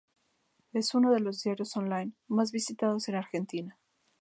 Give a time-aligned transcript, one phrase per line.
[0.73, 3.77] Es uno de los diarios on-line más visitados de Argentina.